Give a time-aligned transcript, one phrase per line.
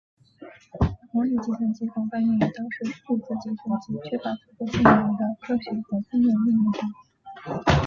[1.11, 6.81] 模拟计算机广泛用于当时数字计算机缺乏足够性能的科学和工业应用中。